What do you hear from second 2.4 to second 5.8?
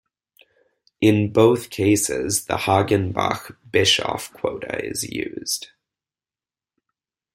the Hagenbach-Bischoff quota is used.